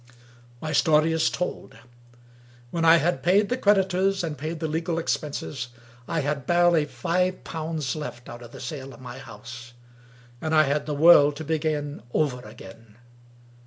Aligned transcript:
My 0.59 0.71
story 0.73 1.11
is 1.13 1.29
told. 1.29 1.77
When 2.71 2.83
I 2.85 2.97
had 2.97 3.21
paid 3.21 3.49
the 3.49 3.55
creditors 3.59 4.23
and 4.23 4.35
paid 4.35 4.59
the 4.59 4.67
legal 4.67 4.97
expenses, 4.97 5.67
I 6.07 6.21
had 6.21 6.47
barely 6.47 6.85
five 6.85 7.43
pounds 7.43 7.95
left 7.95 8.27
out 8.27 8.41
of 8.41 8.49
the 8.51 8.59
sale 8.59 8.95
of 8.95 8.99
my 8.99 9.19
house; 9.19 9.73
and 10.41 10.55
I 10.55 10.63
had 10.63 10.87
the 10.87 10.95
world 10.95 11.35
to 11.35 11.43
begin 11.43 12.01
over 12.15 12.39
again. 12.41 12.97